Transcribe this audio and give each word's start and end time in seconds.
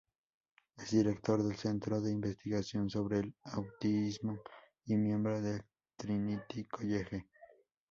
Es 0.77 0.89
director 0.89 1.43
del 1.43 1.55
Centro 1.57 2.01
de 2.01 2.09
Investigación 2.11 2.89
sobre 2.89 3.19
el 3.19 3.35
Autismo 3.43 4.41
y 4.85 4.95
miembro 4.95 5.39
del 5.39 5.61
Trinity 5.95 6.65
College. 6.65 7.27